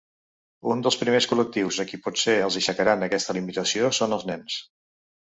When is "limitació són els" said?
3.39-4.25